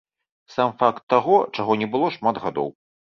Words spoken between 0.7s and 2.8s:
факт таго, чаго не было шмат гадоў.